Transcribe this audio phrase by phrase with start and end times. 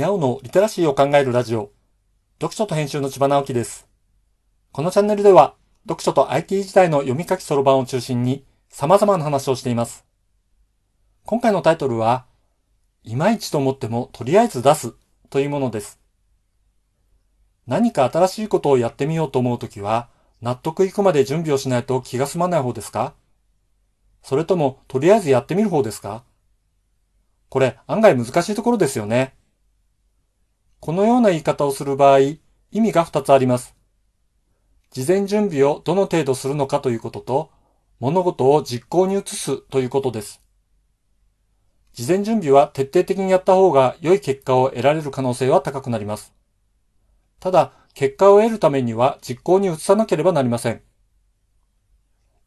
[0.00, 1.72] にゃおのリテラシーを考えるラジオ。
[2.40, 3.86] 読書と編集の千葉直樹です。
[4.72, 10.06] このチャンネルでは、読書と IT 時代の読み書きそろばんを中心に様々な話をしています。
[11.26, 12.24] 今回のタイトルは、
[13.04, 14.94] いまいちと思ってもとりあえず出す
[15.28, 16.00] というものです。
[17.66, 20.08] 何か新しいことをやってみようと思うときは、
[20.40, 23.12] 納得いくまで準備をしないと気が済まない方ですか？
[24.22, 26.24] それとも、とりあえずやってみる方ですか？
[27.50, 29.34] これ案外難しいところですよね。
[30.80, 32.40] このような言い方をする場合、意
[32.72, 33.76] 味が2つあります。
[34.90, 37.50] 事前準備をどの程度するのかということと、
[37.98, 40.40] 物事を実行に移すということです。
[41.92, 46.32] 事前準備は徹底的にやった方が良い結果を得られる可能性は高くなります。
[47.40, 50.80] ただ、結果を得るためには実行に移さなければなりません。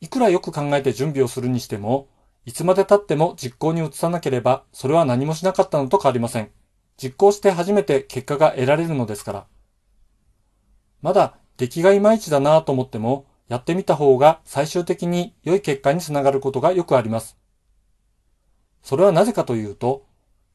[0.00, 2.08] いくらよく考えて準備をするにしても、
[2.46, 6.50] いつまで経っても実行に移さなければ、それは何もしなかったのと変わりません。
[6.96, 9.46] 実行して初めて結果が得られるのですから。
[11.00, 17.36] まだ出来がいまいちだなぁと思っても、やってみた方が最終的に良い結果につながることがよくあります。
[18.82, 20.06] それはなぜかというと、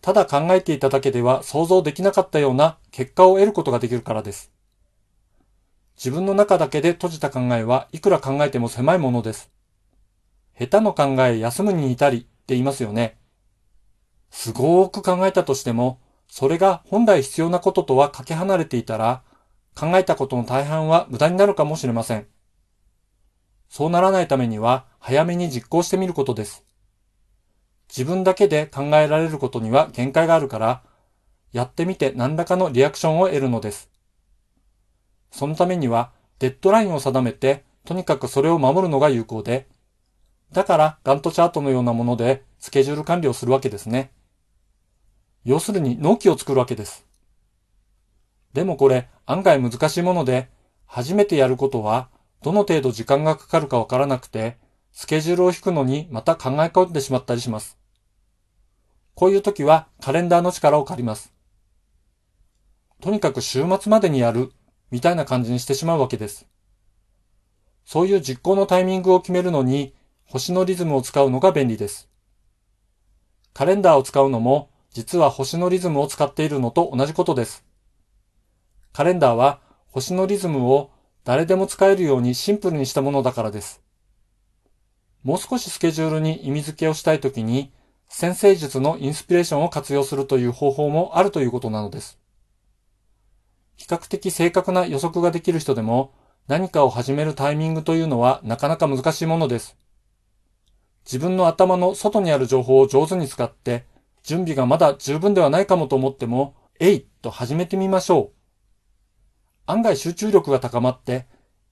[0.00, 4.52] ただ考えていただけでは想像できなかったような結果を得ることができるからです。
[5.96, 9.50] 自分の中だけで閉じた考えはいくら考えても狭いものです。
[10.58, 13.18] 下手の考え休むに至りって言いますよね。
[14.30, 15.98] すごーく考えたとしても、
[16.28, 19.22] それが本来必要なこととはかけ離れていたら、
[19.74, 22.26] 考えたことの大半は無駄になるかもしれません。
[23.68, 26.64] そうならないためには、早めに実行してみることです。
[27.88, 30.82] 自分だけで考えられることには限界があるから、
[31.52, 33.90] やってみて何らかのリアクションを得るのです。
[35.30, 39.68] そのためには、デッドラインを定めて、とにかくそれを守るのが有効で、
[40.52, 44.12] だからガントチャートのようなものでスケジュール管理をするわけですね。
[45.46, 47.06] 要するに納期を作るわけです。
[48.52, 50.50] でもこれ案外難しいもので、
[50.86, 52.08] 初めてやることは
[52.42, 54.58] どの程度時間がかかるかわからなくて、
[54.90, 57.78] スケジュールを引くのにまた考え込んでしまったりします。
[59.14, 61.32] こういう時はカレンダーの力を借ります。
[63.00, 64.50] とにかく週末までにやる
[64.90, 66.48] みたいな感じにしてしまうわけです。
[67.84, 72.08] そういう実行のタイミングを決めるのに星のリズムを使うのが便利です。
[73.54, 77.66] カレンダーを使うのも実は星のリズムを使っているのと同じことです。
[78.94, 80.90] カレンダーは星のリズムを
[81.22, 83.82] 誰でも使えるようにシンプルにしたものだからです。
[85.22, 87.74] もう少しスケジュールに意味付けをしたいときに、
[88.08, 92.18] 先生術のインスピレーションを活用するという方法もあるということなのです。
[93.76, 96.14] 比較的正確な予測ができる人でも、
[96.48, 99.76] 何かを始めるタイミングというのはなかなか難しいものです。
[101.04, 103.84] 自分の頭の外にある情報を上手に使って、
[104.26, 108.36] 準備がまだ十分ではないかもと思っても、えいと始めてみましょう。
[109.66, 111.28] 案外集中力が高まって、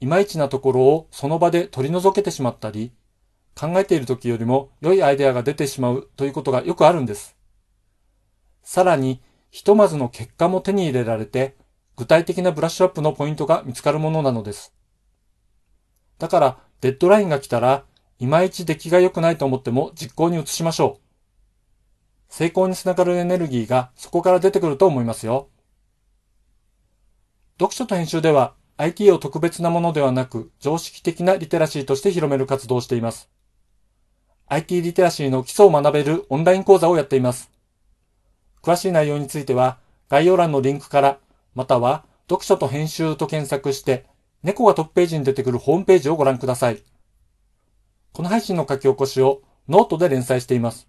[0.00, 2.90] いまいちなところをその場で取り除けてしまったり、
[3.54, 7.36] 考えている時よりも良いアイデアが出てしまうということがよくあるんです。
[8.62, 9.20] さらに、
[9.50, 11.54] ひとまずの結果も手に入れられて、
[11.96, 14.72] 具体的なブラッシュアップのポイントが見つかるものなのです。
[16.18, 17.84] だから、デッドラインが来たら、
[18.18, 21.07] いまいち出来が良くないと思っても実行に移しましょう。
[22.28, 25.48] 成功につながるエネルギーがそこから出てくると思いますよ。
[27.58, 33.28] 読書と編集では IT を特別なものではなく常識的なリテラシーとして広める活動をしています。
[34.46, 37.50] IT リテラシーの基礎を学べるオンライン講座をやっています。
[38.62, 39.78] 詳しい内容については
[40.08, 41.18] 概要欄のリンクから
[41.54, 44.06] または読書と編集と検索して
[44.42, 46.82] 猫がトップページに出てくるホームページをご覧ください。
[48.12, 50.88] この配信の書き起こしをノートで連載しています。